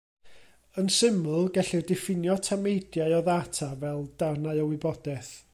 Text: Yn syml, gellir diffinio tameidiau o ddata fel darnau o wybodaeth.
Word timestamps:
Yn 0.81 0.87
syml, 0.95 1.43
gellir 1.57 1.85
diffinio 1.91 2.39
tameidiau 2.49 3.15
o 3.21 3.23
ddata 3.31 3.71
fel 3.85 4.03
darnau 4.23 4.65
o 4.67 4.69
wybodaeth. 4.73 5.35